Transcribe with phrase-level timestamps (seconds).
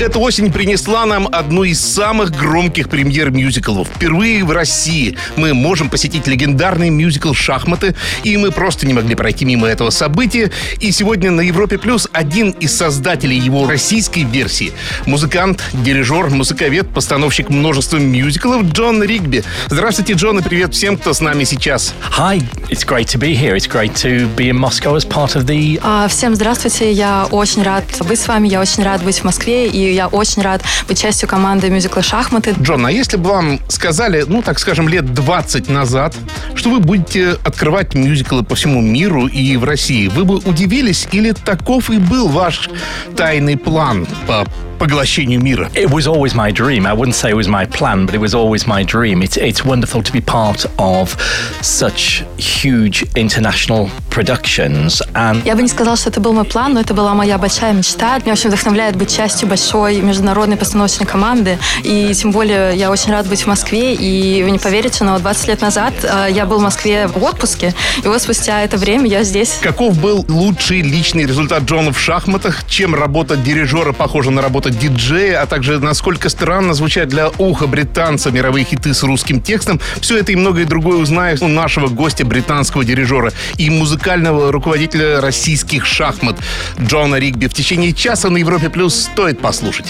[0.00, 3.88] Эта осень принесла нам одну из самых громких премьер мюзиклов.
[3.88, 9.44] Впервые в России мы можем посетить легендарный мюзикл «Шахматы», и мы просто не могли пройти
[9.44, 10.52] мимо этого события.
[10.78, 14.72] И сегодня на Европе Плюс один из создателей его российской версии–
[15.06, 19.42] музыкант, дирижер, музыковед, постановщик множества мюзиклов Джон Ригби.
[19.66, 21.92] Здравствуйте, Джон, и привет всем, кто с нами сейчас.
[22.16, 23.56] Hi, it's great to be here.
[23.56, 25.80] It's great to be in Moscow as part of the.
[25.82, 29.66] А, Всем здравствуйте, я очень рад быть с вами, я очень рад быть в Москве,
[29.66, 32.54] и я очень рад быть частью команды мюзикла «Шахматы».
[32.60, 36.14] Джон, а если бы вам сказали, ну, так скажем, лет 20 назад,
[36.54, 41.32] что вы будете открывать мюзиклы по всему миру и в России, вы бы удивились или
[41.32, 42.68] таков и был ваш
[43.16, 44.46] тайный план по
[44.78, 45.70] поглощению мира?
[45.74, 46.86] It was always my dream.
[46.86, 49.22] I wouldn't say it was my plan, but it was always my dream.
[49.22, 51.16] It's it's wonderful to be part of
[51.60, 56.80] such huge international productions, and Я бы не сказала, что это был мой план, но
[56.80, 58.18] это была моя большая мечта.
[58.18, 61.58] Меня очень вдохновляет быть частью большой международной постановочной команды.
[61.84, 63.94] И тем более я очень рад быть в Москве.
[63.94, 67.74] И вы не поверите, но 20 лет назад э, я был в Москве в отпуске.
[68.02, 69.58] И вот спустя это время я здесь.
[69.60, 72.64] Каков был лучший личный результат Джона в шахматах?
[72.68, 75.42] Чем работа дирижера похожа на работу диджея?
[75.42, 79.80] А также насколько странно звучат для уха британца мировые хиты с русским текстом?
[80.00, 85.86] Все это и многое другое узнаешь у нашего гостя, британского дирижера и музыкального руководителя российских
[85.86, 86.36] шахмат
[86.80, 87.46] Джона Ригби.
[87.46, 89.86] В течение часа на Европе Плюс стоит послушать.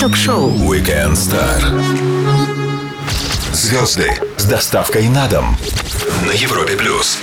[0.00, 1.60] Ток-шоу Weekend Star.
[3.52, 5.56] Звезды с доставкой на дом.
[6.26, 7.18] На Европе Плюс.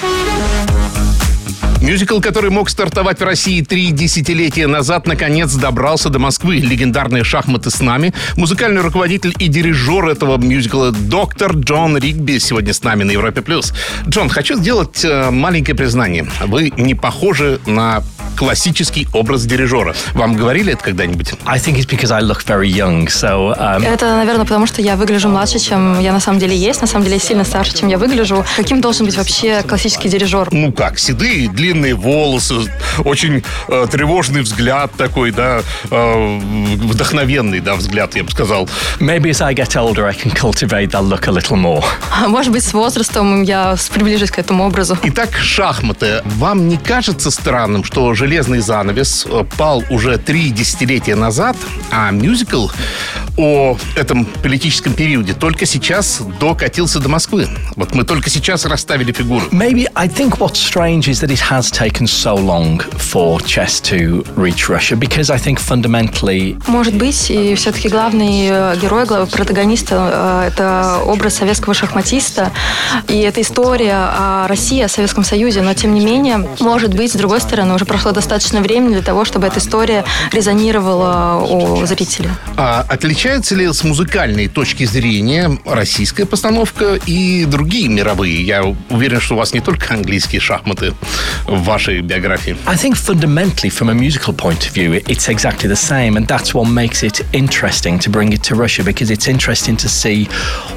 [1.81, 6.57] Мюзикл, который мог стартовать в России три десятилетия назад, наконец добрался до Москвы.
[6.57, 8.13] Легендарные шахматы с нами.
[8.35, 13.43] Музыкальный руководитель и дирижер этого мюзикла доктор Джон Ригби сегодня с нами на Европе+.
[13.43, 13.73] плюс.
[14.07, 16.27] Джон, хочу сделать э, маленькое признание.
[16.45, 18.03] Вы не похожи на
[18.35, 19.95] классический образ дирижера.
[20.13, 21.33] Вам говорили это когда-нибудь?
[21.45, 23.07] I think it's because I look very young.
[23.07, 26.81] So um, Это, наверное, потому что я выгляжу младше, чем я на самом деле есть.
[26.81, 28.43] На самом деле я сильно старше, чем я выгляжу.
[28.55, 30.49] Каким должен быть вообще классический дирижер?
[30.51, 32.55] Ну как, седые, длинные волосы,
[33.03, 36.39] очень э, тревожный взгляд такой, да, э,
[36.77, 38.69] вдохновенный, да, взгляд, я бы сказал.
[38.99, 41.83] maybe as I get older, I can cultivate that look a little more.
[42.27, 44.97] Может быть, с возрастом я приближусь к этому образу.
[45.03, 46.21] Итак, шахматы.
[46.25, 51.57] Вам не кажется странным, что железный занавес э, пал уже три десятилетия назад,
[51.91, 52.67] а мюзикл
[53.37, 57.47] о этом политическом периоде только сейчас докатился до Москвы?
[57.75, 59.45] Вот мы только сейчас расставили фигуру.
[59.51, 64.25] Maybe I think what's strange is that it has taken so long for chess to
[64.35, 69.89] reach Russia because I think fundamentally Может быть, и все-таки главный э, герой, главный протагонист
[69.91, 72.51] э,– это образ советского шахматиста,
[73.07, 77.15] и это история о России, о Советском Союзе, но тем не менее, может быть, с
[77.15, 82.29] другой стороны, уже прошло достаточно времени для того, чтобы эта история резонировала у зрителей.
[82.55, 88.41] А отличается ли с музыкальной точки зрения российская постановка и другие мировые?
[88.41, 90.93] Я уверен, что у вас не только английские шахматы
[91.45, 92.55] в вашей биографии.
[92.65, 96.25] I think fundamentally, from a musical point of view, it- it's exactly the same, and
[96.25, 100.29] that's what makes it interesting to bring it to Russia because it's interesting to see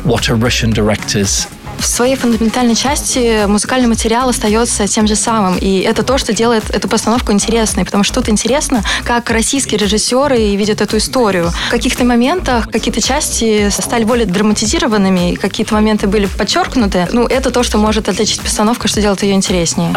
[0.03, 1.47] what a Russian director's
[1.81, 5.57] В своей фундаментальной части музыкальный материал остается тем же самым.
[5.57, 7.87] И это то, что делает эту постановку интересной.
[7.87, 11.51] Потому что тут интересно, как российские режиссеры видят эту историю.
[11.69, 17.09] В каких-то моментах какие-то части стали более драматизированными, какие-то моменты были подчеркнуты.
[17.13, 19.91] Ну, это то, что может отличить постановку, что делает ее интереснее.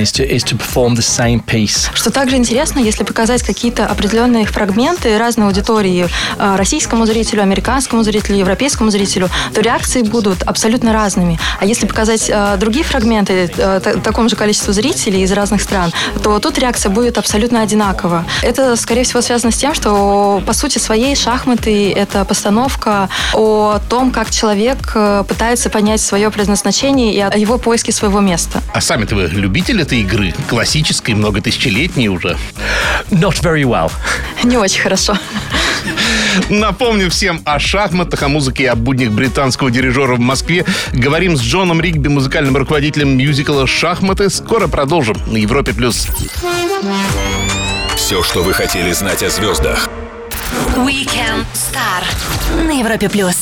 [0.00, 4.44] Is to is to perform the same piece Что также интересно, если показать какие-то определенные
[4.44, 6.06] фрагменты разной аудитории
[6.38, 11.38] э, российскому зрителю, американскому зрителю, европейскому зрителю, то реакции будут абсолютно разными.
[11.60, 15.92] А если показать э, другие фрагменты э, та- такому же количеству зрителей из разных стран,
[16.24, 18.24] то тут реакция будет абсолютно одинакова.
[18.42, 24.10] Это, скорее всего, связано с тем, что по сути своей шахматы— это постановка о том,
[24.10, 28.60] как человек э, пытается понять свое предназначение и о его поиске своего места.
[28.74, 30.34] А сами-то вы любитель этой игры?
[30.48, 32.36] Классической, многотысячелетней уже.
[33.10, 33.90] not very well
[34.42, 35.16] Не очень хорошо.
[36.48, 40.64] Напомню всем о шахматах, о музыке и о буднях британского дирижера в Москве.
[40.92, 44.30] Говорим с Джоном Ригби, музыкальным руководителем мюзикла «Шахматы».
[44.30, 45.72] Скоро продолжим на Европе+.
[45.72, 46.08] плюс.
[47.96, 49.88] Все, что вы хотели знать о звездах.
[50.76, 52.04] Weekend Star
[52.66, 53.39] на Европе плюс.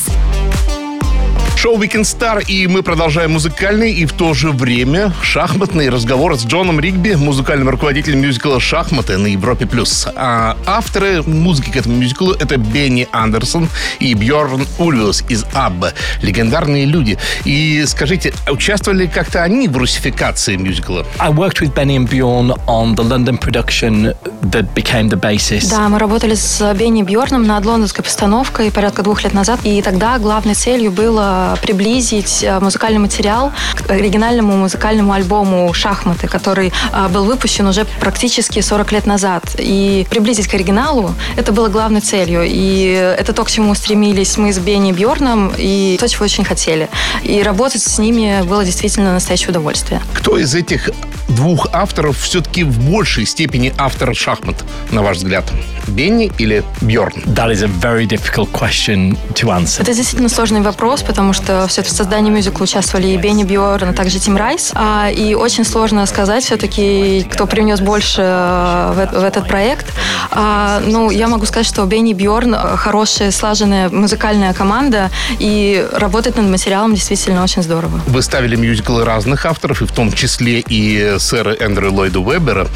[1.61, 6.47] Шоу Weekend Star, и мы продолжаем музыкальный и в то же время шахматный разговор с
[6.47, 9.67] Джоном Ригби, музыкальным руководителем мюзикла «Шахматы» на Европе+.
[9.67, 10.07] плюс.
[10.15, 13.69] А авторы музыки к этому мюзиклу— это Бенни Андерсон
[13.99, 15.95] и Бьорн Ульвиус из Абба.
[16.23, 17.19] Легендарные люди.
[17.45, 21.05] И скажите, участвовали как-то они в русификации мюзикла?
[21.19, 25.69] I worked with Benny and Bjorn on the London production that became the basis.
[25.69, 30.21] Да, мы работали с Бенни Бьорном над лондонской постановкой порядка двух лет назад, и тогда
[30.21, 37.25] главной целью было приблизить э, музыкальный материал к оригинальному музыкальному альбому «Шахматы», который э, был
[37.25, 39.43] выпущен уже практически 40 лет назад.
[39.59, 42.43] И приблизить к оригиналу это было главной целью.
[42.45, 46.89] И это то, к чему стремились мы с Бенни Бьорном, и то, чего очень хотели.
[47.23, 50.01] И работать с ними было действительно настоящее удовольствие.
[50.15, 50.91] Кто из этих
[51.29, 55.45] двух авторов все-таки в большей степени автор шахмат, на ваш взгляд?
[55.87, 57.23] Бенни или Бьорн?
[57.27, 59.83] That is a very difficult question to answer.
[59.83, 63.93] Это действительно сложный вопрос, потому что все в создании мюзикла участвовали и Бенни Бьорн, а
[63.93, 64.73] также Тим Райс.
[64.75, 69.87] А, и очень сложно сказать все-таки, кто привнес больше в, в этот проект.
[70.31, 76.49] А, ну, я могу сказать, что Бенни Бьорн хорошая, слаженная музыкальная команда, и работать над
[76.49, 78.01] материалом действительно очень здорово.
[78.07, 82.69] Вы ставили мюзиклы разных авторов, и в том числе и сэра Эндрю Ллойда Уэббера.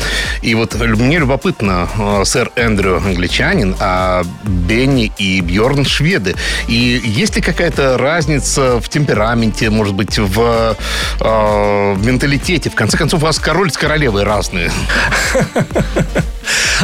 [0.42, 6.34] И вот мне любопытно, э, сэр Эндрю англичанин, а Бенни и Бьорн шведы.
[6.68, 10.76] И есть ли какая-то разница в темпераменте, может быть, в,
[11.20, 12.70] э, в менталитете?
[12.70, 14.70] В конце концов, у вас король с королевой разные.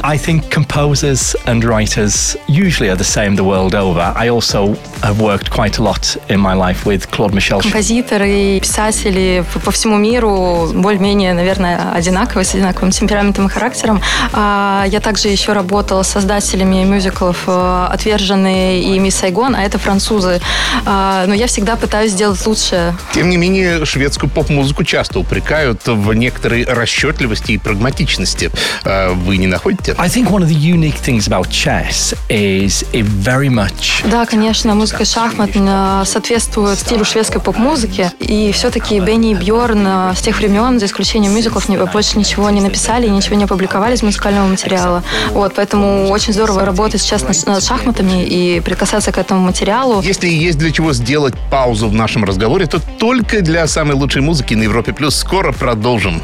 [0.02, 4.12] I think composers and writers usually are the same the world over.
[4.14, 7.60] I also have worked quite a lot in my life with Claude Michel.
[7.60, 14.00] Композиторы и писатели по всему миру более-менее, наверное, одинаковые, с одинаковым темпераментом и характером.
[14.33, 19.79] А я также еще работала с создателями мюзиклов э, «Отверженные» и «Мисс Сайгон», а это
[19.79, 20.41] французы.
[20.85, 22.95] А, но я всегда пытаюсь сделать лучше.
[23.12, 28.51] Тем не менее, шведскую поп-музыку часто упрекают в некоторой расчетливости и прагматичности.
[28.85, 29.94] А вы не находите?
[29.99, 34.09] I think one of the unique things about chess is it very much...
[34.09, 38.11] Да, конечно, музыка шахмат э, соответствует стилю шведской поп-музыки.
[38.21, 42.61] И все-таки Бенни и Бьорн э, с тех времен, за исключением мюзиклов, больше ничего не
[42.61, 45.03] написали и ничего не опубликовали из музыкального материала.
[45.31, 50.01] Вот, поэтому очень здорово работать сейчас над шахматами и прикасаться к этому материалу.
[50.03, 54.55] Если есть для чего сделать паузу в нашем разговоре, то только для самой лучшей музыки
[54.55, 54.93] на Европе+.
[54.93, 55.17] плюс.
[55.17, 56.23] Скоро продолжим.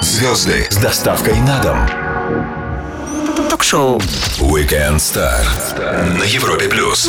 [0.00, 1.78] Звезды с доставкой на дом.
[3.50, 3.98] Ток-шоу.
[4.38, 5.44] Weekend Star
[6.18, 6.68] на Европе+.
[6.68, 7.08] плюс.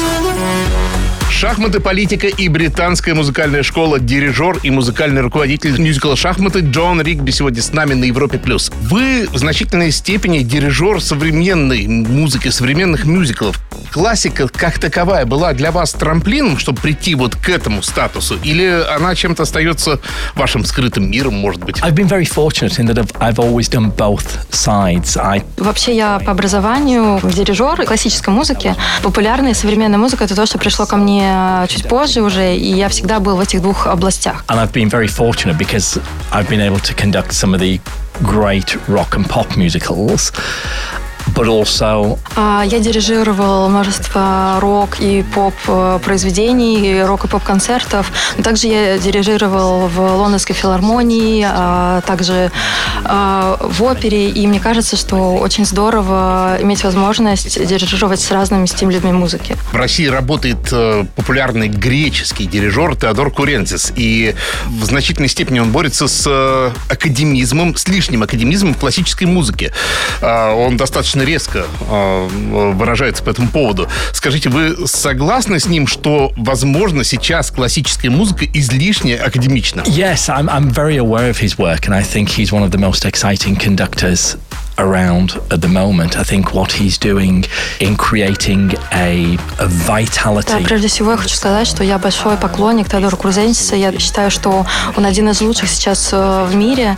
[1.29, 7.61] Шахматы, политика и британская музыкальная школа, дирижер и музыкальный руководитель мюзикла «Шахматы» Джон Ригби сегодня
[7.61, 8.39] с нами на Европе+.
[8.39, 8.71] плюс.
[8.81, 13.59] Вы в значительной степени дирижер современной музыки, современных мюзиклов.
[13.91, 18.37] Классика как таковая была для вас трамплином, чтобы прийти вот к этому статусу?
[18.43, 19.99] Или она чем-то остается
[20.35, 21.77] вашим скрытым миром, может быть?
[21.81, 25.17] I've been very fortunate in that I've, always done both sides.
[25.17, 28.75] I Вообще я по образованию дирижер классической музыки.
[29.03, 31.16] Популярная современная музыка— это то, что пришло ко мне
[31.68, 34.44] чуть позже уже, и я всегда был в этих двух областях.
[34.48, 36.00] And I've been very fortunate because
[36.32, 37.80] I've been able to conduct some of the
[38.22, 40.32] great rock and pop musicals.
[41.37, 48.11] But also, А, Я дирижировал множество рок и поп э, произведений, рок и поп концертов.
[48.43, 52.51] Также я дирижировал в Лондонской филармонии, а также
[53.03, 54.29] а, в опере.
[54.29, 59.55] И мне кажется, что очень здорово иметь возможность дирижировать с разными стилями музыки.
[59.71, 63.93] В России работает э, популярный греческий дирижер Теодор Куренцис.
[63.95, 64.33] И
[64.65, 69.71] в значительной степени он борется с э, академизмом, с лишним академизмом в классической музыке.
[70.21, 72.27] Он достаточно резко э,
[72.73, 73.87] выражается по этому поводу.
[74.13, 79.81] Скажите, вы согласны с ним, что, возможно, сейчас классическая музыка излишне академична?
[79.81, 82.79] yes, I'm, I'm very aware of his work, and I think he's one of the
[82.79, 84.37] most exciting conductors
[84.77, 86.17] around at the moment.
[86.17, 87.45] I think what he's doing
[87.79, 90.63] in creating a, a Да, vitality.
[90.63, 93.75] прежде всего я хочу сказать, что я большой поклонник Теодора Крузенсиса.
[93.75, 94.65] Я считаю, что
[94.95, 96.97] он один из лучших сейчас э, в мире.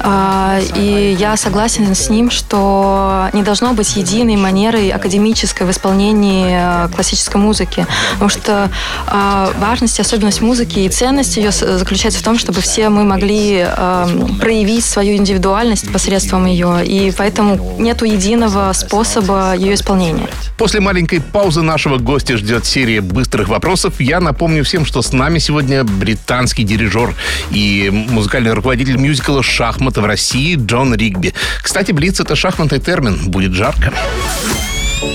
[0.00, 6.48] А, И я согласен с ним, что не должно быть единой манерой академической в исполнении
[6.52, 7.86] э, классической музыки.
[8.14, 8.70] Потому что
[9.06, 14.06] а, важность особенность музыки и ценность ее заключается в том, чтобы все мы могли э,
[14.40, 16.84] проявить свою индивидуальность посредством ее.
[16.84, 20.28] И поэтому нету единого способа ее исполнения.
[20.56, 24.00] После маленькой паузы нашего гостя ждет серия быстрых вопросов.
[24.00, 27.14] Я напомню всем, что с нами сегодня британский дирижер
[27.50, 31.34] и музыкальный руководитель мюзикла «Шахматы» в России Джон Ригби.
[31.62, 33.18] Кстати, блиц— это шахматный термин.
[33.30, 33.92] Будет жарко.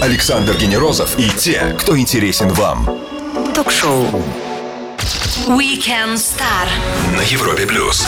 [0.02, 2.90] Александр Генерозов и те, кто интересен вам.
[3.56, 4.24] Ток-шоу.
[5.48, 6.68] Weekend Star.
[7.16, 8.06] На Европе плюс.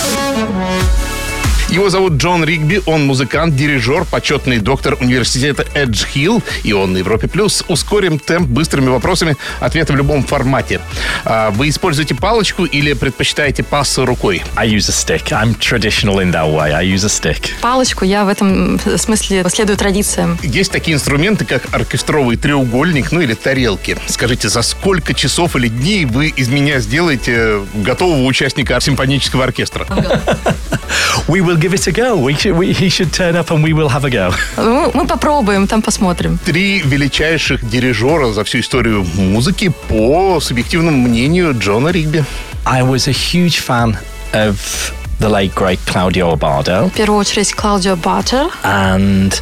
[1.72, 6.98] Его зовут Джон Ригби, он музыкант, дирижер, почетный доктор университета Эдж Хилл, и он на
[6.98, 7.30] Европе+.
[7.30, 7.64] плюс.
[7.70, 10.82] Ускорим темп быстрыми вопросами, ответы в любом формате.
[11.24, 14.44] А, Вы используете палочку или предпочитаете пас рукой?
[14.58, 15.30] I use a stick.
[15.32, 16.74] I'm traditional in that way.
[16.74, 17.52] I use a stick.
[17.62, 20.38] Палочку я в этом смысле следую традициям.
[20.44, 23.96] Есть такие инструменты, как оркестровый треугольник, ну или тарелки.
[24.08, 29.86] Скажите, за сколько часов или дней вы из меня сделаете готового участника симфонического оркестра?
[31.28, 32.18] We will give it a go.
[32.18, 34.34] We should, we, he should turn up and we will have a go.
[34.58, 36.40] Ну, мы попробуем, там посмотрим.
[36.44, 42.26] Три величайших дирижера за всю историю музыки по субъективному мнению Джона Ригби.
[42.66, 43.98] I was a huge fan
[44.34, 49.34] of the late great Claudio Abbado В первую очередь Клаудио Баттер, and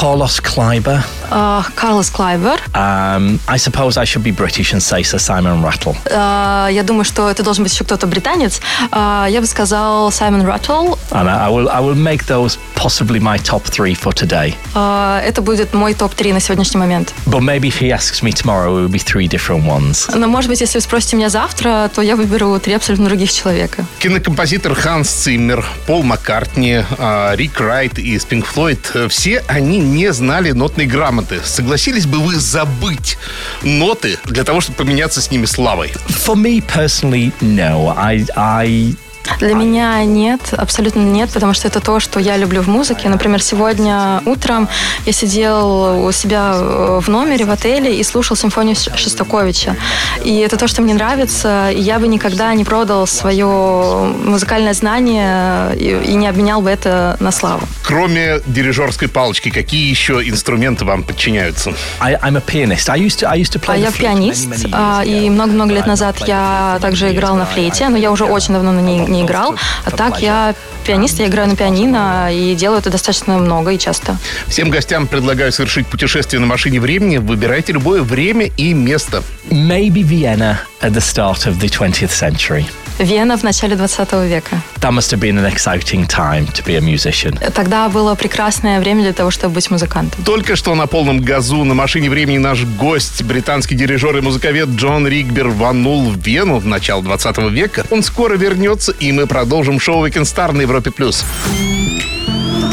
[0.00, 1.00] Carlos Kleiber.
[1.30, 2.60] э, Карлос Клайбер.
[2.74, 5.96] Um, I suppose I should be British and say Sir Simon Rattle.
[6.06, 8.60] Э, Я думаю, что это должен быть еще кто-то британец.
[8.92, 10.94] Э, Я бы сказал Саймон Раттл.
[11.10, 14.54] And I, I will I will make those possibly my top three for today.
[14.74, 17.14] Э, Это будет мой топ-3 на сегодняшний момент.
[17.26, 20.10] But maybe if he asks me tomorrow, it will be three different ones.
[20.14, 23.84] Но, может быть, если вы спросите меня завтра, то я выберу три абсолютно других человека.
[24.00, 30.52] Кинокомпозитор Ханс Циммер, Пол Маккартни, а, Рик Райт и Спинг Флойд– все они не знали
[30.52, 31.40] нотной грамоты.
[31.44, 33.18] Согласились бы вы забыть
[33.62, 35.92] ноты для того, чтобы поменяться с ними славой?
[36.08, 37.94] For me personally, no.
[37.96, 38.96] I I
[39.38, 43.08] Для меня нет, абсолютно нет, потому что это то, что я люблю в музыке.
[43.08, 44.68] Например, сегодня утром
[45.06, 49.76] я сидел у себя э, в номере в отеле и слушал симфонию Шостаковича.
[50.24, 55.74] И это то, что мне нравится, и я бы никогда не продал свое музыкальное знание
[55.76, 57.66] и, и не обменял бы это на славу.
[57.82, 61.72] Кроме дирижерской палочки, какие еще инструменты вам подчиняются?
[62.00, 62.88] I I'm a pianist.
[62.88, 63.74] I used to I used to play.
[63.74, 67.46] А я пианист, many, many а, years и много-много лет назад я также играл на
[67.46, 69.54] флейте, но я уже очень давно на ней не играл.
[69.84, 70.54] А так я
[70.84, 74.16] пианист, я играю на пианино и делаю это достаточно много и часто.
[74.48, 77.18] Всем гостям предлагаю совершить путешествие на машине времени.
[77.18, 79.22] Выбирайте любое время и место.
[79.50, 82.66] Maybe Vienna at the start of the 20th century.
[82.98, 84.62] Вена в начале 20 века.
[84.80, 87.36] That must have been an exciting time to be a musician.
[87.52, 90.22] Тогда было прекрасное время для того, чтобы быть музыкантом.
[90.24, 95.08] Только что на полном газу на машине времени наш гость, британский дирижер и музыковед Джон
[95.08, 97.84] Ригбер рванул в Вену в начало 20 века.
[97.90, 100.92] Он скоро вернется, и мы продолжим шоу Weekend Star на Европе+.
[100.92, 101.24] плюс.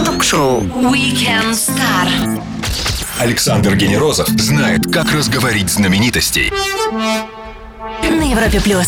[0.06, 2.42] Ток-шоу Weekend Star.
[3.20, 6.52] Александр Генерозов знает, как разговорить знаменитостей.
[8.04, 8.88] На Европе плюс.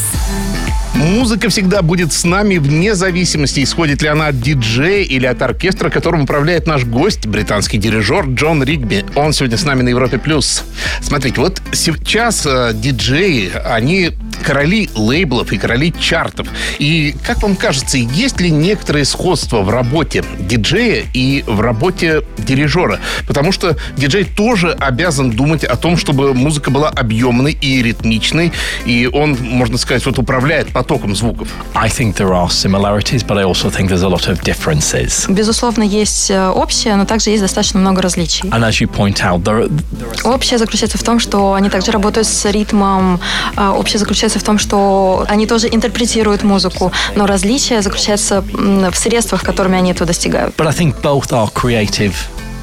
[0.93, 5.89] Музыка всегда будет с нами вне зависимости, исходит ли она от диджея или от оркестра,
[5.89, 9.03] которым управляет наш гость, британский дирижер Джон Ригби.
[9.15, 10.19] Он сегодня с нами на Европе+.
[10.19, 10.63] плюс.
[11.01, 14.11] Смотрите, вот сейчас э, диджеи, они
[14.43, 16.47] короли лейблов и короли чартов.
[16.77, 22.99] И как вам кажется, есть ли некоторые сходства в работе диджея и в работе дирижера?
[23.27, 28.51] Потому что диджей тоже обязан думать о том, чтобы музыка была объемной и ритмичной,
[28.85, 30.82] и он, можно сказать, вот управляет потоком
[31.15, 31.47] звуков.
[31.75, 35.25] I think there are similarities, but I also think there's a lot of differences.
[35.27, 38.49] Безусловно, есть э, общее, но также есть достаточно много различий.
[38.49, 41.91] And as you point out, there, there are Общее заключается в том, что они также
[41.91, 43.19] работают с ритмом.
[43.55, 46.91] А, Общее заключается в том, что они тоже интерпретируют музыку.
[47.15, 50.55] Но различие заключается в средствах, которыми они этого достигают.
[50.55, 52.13] But I think both are creative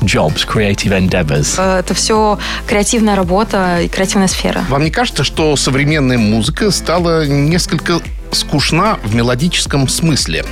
[0.00, 1.54] jobs, creative endeavors.
[1.59, 4.64] Э, Это все креативная работа и креативная сфера.
[4.69, 8.00] Вам не кажется, что современная музыка стала несколько
[8.33, 10.45] скучна в мелодическом смысле?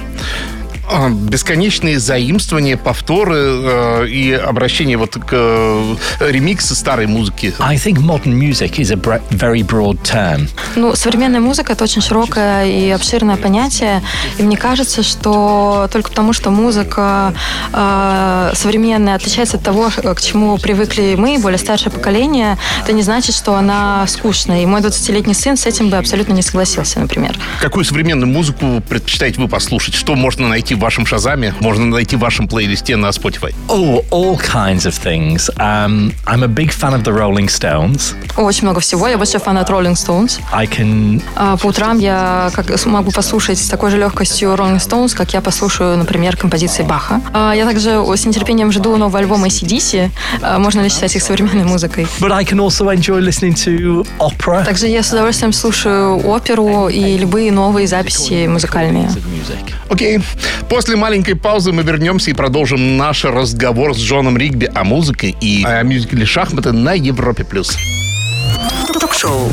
[0.90, 7.54] А, Бесконечные заимствования, повторы э, и обращение вот к э, ремиксу старой музыки.
[7.58, 8.96] I think modern music is a
[9.30, 10.48] very broad term.
[10.76, 14.02] Ну, современная музыка это очень широкое и обширное понятие.
[14.38, 17.34] И мне кажется, что только потому, что музыка
[17.72, 23.34] э, современная отличается от того, к чему привыкли мы, более старшее поколение, это не значит,
[23.34, 24.62] что она скучная.
[24.62, 27.36] И мой 20-летний сын с этим бы абсолютно не согласился, например.
[27.60, 29.94] Какую современную музыку предпочитаете вы послушать?
[29.94, 31.54] Что можно найти в вашем шазаме?
[31.60, 33.54] Можно найти в вашем плейлисте на Spotify?
[33.68, 35.50] Oh, all kinds of things.
[35.56, 38.14] Um, I'm a big fan of the Rolling Stones.
[38.36, 39.08] Очень много всего.
[39.08, 40.40] Я большой фанат Rolling Stones.
[40.52, 45.16] I can А По утрам я как, могу послушать с такой же легкостью Rolling Stones,
[45.16, 47.20] как я послушаю, например, композиции Баха.
[47.34, 50.10] А Я также с нетерпением жду новый альбом ACDC.
[50.42, 52.06] А Можно ли считать их современной музыкой?
[52.20, 54.64] But I can also enjoy listening to opera.
[54.64, 59.06] Также я с удовольствием слушаю оперу и любые новые записи музыкальные.
[59.06, 59.74] Of music.
[60.68, 65.64] После маленькой паузы мы вернемся и продолжим наш разговор с Джоном Ригби о музыке и
[65.64, 67.44] о мюзикле «Шахматы» на Европе+.
[67.44, 67.76] плюс.
[69.00, 69.50] Ток-шоу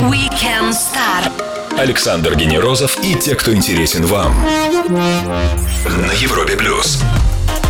[0.00, 1.30] Weekend Star.
[1.78, 4.34] Александр Генерозов и те, кто интересен вам.
[4.88, 7.02] На Европе плюс.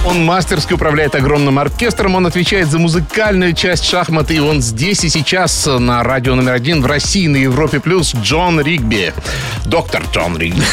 [0.05, 5.09] Он мастерски управляет огромным оркестром, он отвечает за музыкальную часть шахмат, и он здесь и
[5.09, 9.13] сейчас на радио номер один в России на Европе плюс Джон Ригби.
[9.65, 10.63] Доктор Джон Ригби.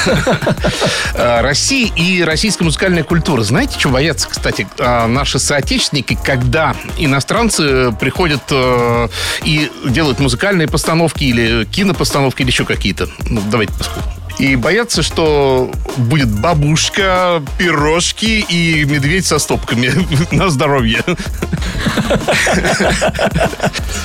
[1.18, 3.42] Э, России и российская музыкальная культура.
[3.42, 9.08] Знаете, что боятся, кстати, э, наши соотечественники, когда иностранцы приходят э,
[9.44, 13.08] и делают музыкальные постановки или кинопостановки или еще какие-то.
[13.30, 14.15] Ну, давайте посмотрим.
[14.40, 19.92] И боятся, что будет бабушка, пирожки и медведь со стопками.
[20.36, 21.04] На здоровье.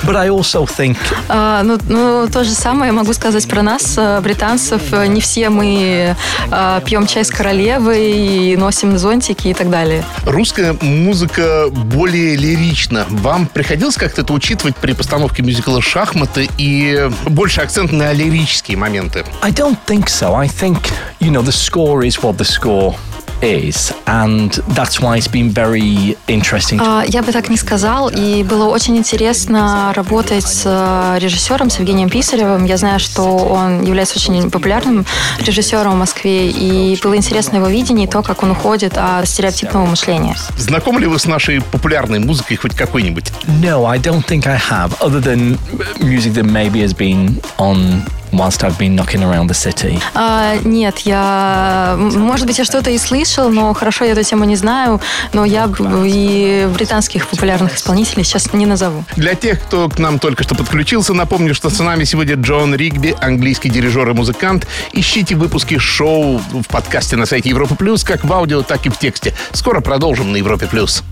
[0.03, 0.97] But I also think
[1.27, 4.81] А, ну, ну, то же самое я могу сказать про нас, э, британцев.
[4.91, 6.15] Э, Не все мы
[6.51, 10.03] э, пьем чай с королевой и носим зонтики и так далее.
[10.25, 13.05] Русская музыка более лирична.
[13.09, 19.25] Вам приходилось как-то это учитывать при постановке мюзикла «Шахматы» и больше акцент на лирические моменты?
[19.41, 20.20] I don't think so.
[20.27, 20.77] I think,
[21.19, 22.95] you know, the score is what the score
[23.41, 26.79] is, and that's why it's been very interesting.
[26.79, 31.79] А, Я бы так не сказал, и было очень интересно работать с э, режиссером, с
[31.79, 32.65] Евгением Писаревым.
[32.65, 35.05] Я знаю, что он является очень популярным
[35.39, 39.85] режиссером в Москве, и было интересно его видение и то, как он уходит от стереотипного
[39.87, 40.35] мышления.
[40.57, 43.31] Знакомы ли вы с нашей популярной музыкой хоть какой-нибудь?
[43.61, 45.57] No, I don't think I have, other than
[45.99, 50.01] music that maybe has been on whilst I've been knocking around the city.
[50.13, 51.95] А, нет, я...
[51.97, 54.99] Может быть, я что-то и слышал, но хорошо я эту тему не знаю.
[55.33, 55.69] Но я
[56.05, 59.03] и британских популярных исполнителей сейчас не назову.
[59.15, 63.15] Для тех, кто к нам только что подключился, напомню, что с нами сегодня Джон Ригби,
[63.21, 64.67] английский дирижер и музыкант.
[64.93, 68.97] Ищите выпуски шоу в подкасте на сайте Европа Плюс, как в аудио, так и в
[68.97, 69.33] тексте.
[69.51, 71.03] Скоро продолжим на Европе Плюс.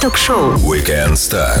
[0.00, 0.54] Ток-шоу.
[0.54, 1.60] Weekend Star.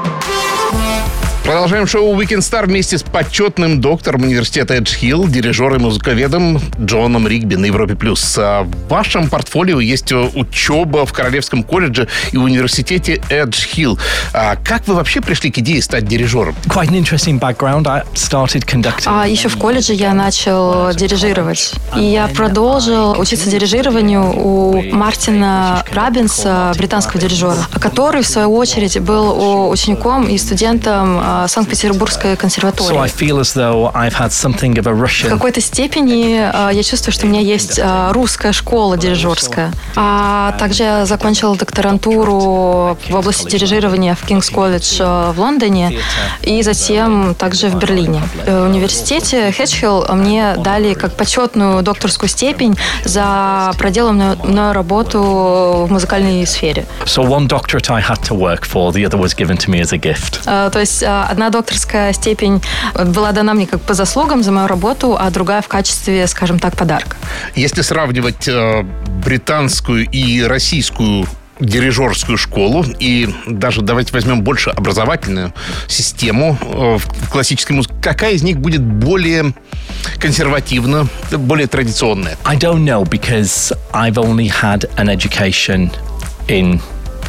[1.51, 7.27] Продолжаем шоу Weekend Star вместе с почетным доктором университета Эдж Хилл, дирижером и музыковедом Джоном
[7.27, 7.93] Ригби на Европе+.
[7.93, 8.37] плюс.
[8.37, 13.99] А В вашем портфолио есть э, учеба в Королевском колледже и университете Эдж Хилл.
[14.33, 16.55] А как вы вообще пришли к идее стать дирижером?
[16.67, 17.85] Quite an interesting background.
[17.85, 19.07] I started conducting.
[19.07, 21.73] А еще в колледже я начал дирижировать.
[21.97, 29.69] И я продолжил учиться дирижированию у Мартина Рабинса, британского дирижера, который, в свою очередь, был
[29.69, 32.99] учеником и студентом а, Санкт-Петербургской So I консерватории.
[33.09, 37.13] feel as though I've had something of a В Russian какой-то степени а, я чувствую,
[37.13, 39.71] что у меня есть а, русская школа дирижерская.
[39.95, 45.97] А также я закончила докторантуру в области дирижирования в Кингс колледж а, в Лондоне
[46.43, 48.21] и затем также в Берлине.
[48.45, 55.91] Э, В университете Хэтчхилл мне дали как почетную докторскую степень за проделанную мною работу в
[55.91, 56.85] музыкальной сфере.
[57.05, 59.91] So one doctorate I had to work for, the other was given to me as
[59.93, 60.43] a gift.
[60.43, 62.61] То есть одна докторская степень
[62.93, 66.75] была дана мне как по заслугам за мою работу, а другая в качестве, скажем так,
[66.75, 67.15] подарка.
[67.55, 68.83] Если сравнивать э,
[69.23, 71.25] британскую и российскую
[71.59, 75.53] дирижерскую школу и даже давайте возьмем больше образовательную
[75.87, 79.53] систему э, в классической музыке, какая из них будет более
[80.19, 82.37] консервативна, более традиционная?
[82.43, 85.91] I don't know because I've only had an education
[86.47, 86.81] in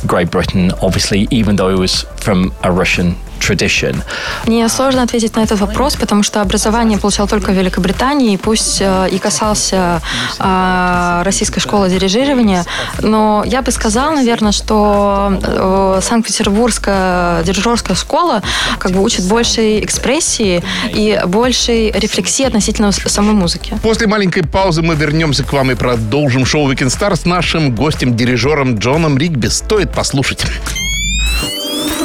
[0.07, 4.03] Great Britain, obviously, even though it was from a Russian tradition.
[4.47, 9.09] Мне сложно ответить на этот вопрос, потому что образование получал только в Великобритании, пусть э,
[9.11, 10.01] и касался
[10.39, 12.65] э, российской школы дирижирования,
[13.01, 18.43] но я бы сказала, наверное, что э, Санкт-Петербургская дирижерская школа
[18.79, 20.63] как бы учит большей экспрессии
[20.95, 23.79] и большей рефлексии относительно самой музыки.
[23.83, 28.79] После маленькой паузы мы вернемся к вам и продолжим шоу Weekend Star с нашим гостем-дирижером
[28.79, 29.49] Джоном Ригби.
[29.49, 30.45] Стоит послушать.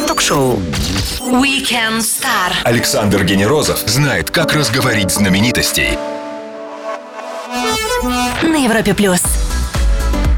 [0.07, 0.59] Ток-шоу.
[1.27, 2.53] Weekend Star.
[2.63, 5.97] Александр Генерозов знает, как разговорить знаменитостей.
[8.43, 9.21] На Европе плюс.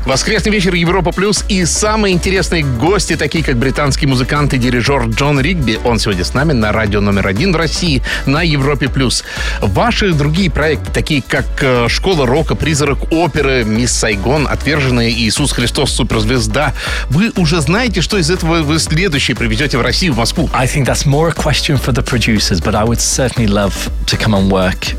[0.06, 5.40] Воскресный вечер Европа Плюс и самые интересные гости, такие как британский музыкант и дирижер Джон
[5.40, 5.78] Ригби.
[5.84, 9.24] Он сегодня с нами на радио номер один в России на Европе Плюс.
[9.62, 15.52] Ваши другие проекты, такие как э, Школа рока, Призрак оперы, Мисс Сайгон, Отверженная и Иисус
[15.52, 16.74] Христос Суперзвезда.
[17.10, 20.50] Вы уже знаете, что из этого вы следующее привезете в Россию, в Москву?
[20.54, 23.76] I think that's more a question for the producers, but I would certainly love
[24.08, 24.96] to come and work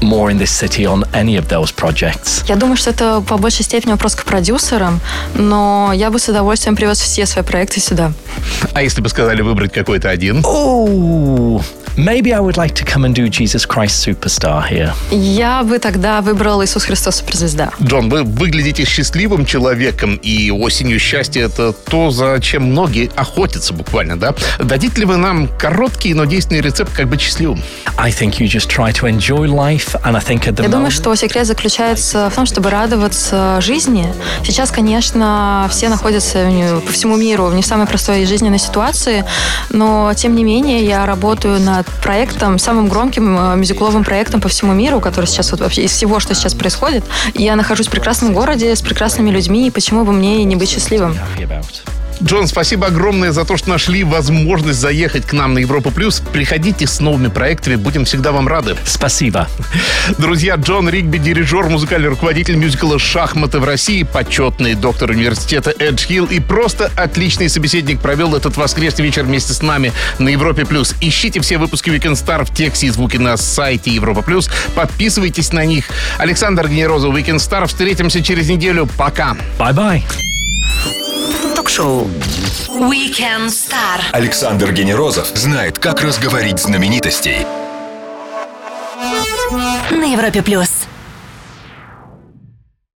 [0.00, 2.44] more in this city on any of those projects.
[2.48, 5.00] Я думаю, что это по большей степени вопрос к продюсерам,
[5.34, 8.12] но я бы с удовольствием привез все свои проекты сюда.
[8.72, 10.40] А если бы сказали выбрать какой-то один?
[10.40, 11.62] Oh,
[11.96, 14.92] Maybe I would like to come and do Jesus Christ Superstar here.
[15.10, 17.72] Я бы тогда выбрал Иисус Христос суперзвезда.
[17.82, 24.18] Джон, вы выглядите счастливым человеком, и осенью счастье– это то, за чем многие охотятся буквально,
[24.18, 24.34] да?
[24.58, 27.60] Дадите ли вы нам короткий, но действенный рецепт, как быть счастливым?
[27.96, 30.90] I think you just try to enjoy life, and I think at the Я думаю,
[30.90, 34.06] что секрет заключается в том, чтобы радоваться жизни.
[34.44, 36.46] Сейчас, конечно, все находятся
[36.86, 39.24] по всему миру в не самой простой жизненной ситуации,
[39.70, 44.72] но, тем не менее, я работаю над проектом, самым громким э, мюзикловым проектом по всему
[44.72, 47.04] миру, который сейчас вот вообще из всего, что сейчас происходит.
[47.34, 51.16] Я нахожусь в прекрасном городе с прекрасными людьми, и почему бы мне не быть счастливым?
[52.22, 56.20] Джон, спасибо огромное за то, что нашли возможность заехать к нам на Европу Плюс.
[56.32, 58.76] Приходите с новыми проектами, будем всегда вам рады.
[58.84, 59.48] Спасибо.
[60.18, 66.26] Друзья, Джон Ригби, дирижер, музыкальный руководитель мюзикла «Шахматы» в России, почетный доктор университета Эдж Хилл
[66.26, 70.66] и просто отличный собеседник провел этот воскресный вечер вместе с нами на Европе+.
[70.66, 70.94] плюс.
[71.00, 74.20] Ищите все выпуски Weekend Star в тексте и звуке на сайте Европа+.
[74.20, 74.50] плюс.
[74.74, 75.86] Подписывайтесь на них.
[76.18, 77.66] Александр Генерозов, Weekend Star.
[77.66, 78.88] Встретимся через неделю.
[78.96, 79.36] Пока.
[79.58, 80.29] Bye-bye.
[81.54, 82.06] Ток-шоу
[82.68, 84.00] Weekend Star.
[84.12, 87.46] Александр Генерозов знает, как разговорить знаменитостей.
[89.90, 90.70] На Европе плюс.